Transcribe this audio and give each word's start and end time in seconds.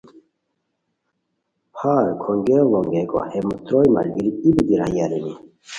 پھار 1.75 2.05
کھونگیر 2.21 2.63
ڑینگیکو 2.71 3.19
ہے 3.29 3.39
تروئے 3.65 3.87
ملگیری 3.93 4.31
ای 4.43 4.49
بیتی 4.55 4.75
راہی 4.79 4.97
ارینی 5.03 5.33